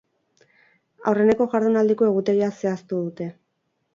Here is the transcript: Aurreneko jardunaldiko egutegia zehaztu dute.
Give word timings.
Aurreneko 1.11 1.45
jardunaldiko 1.51 2.09
egutegia 2.11 2.49
zehaztu 2.63 3.03
dute. 3.05 3.31